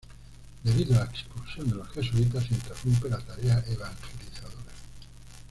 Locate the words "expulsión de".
1.11-1.75